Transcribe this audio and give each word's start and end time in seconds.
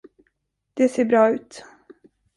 Det 0.73 0.89
ser 0.89 1.05
bra 1.05 1.29
ut. 1.29 1.63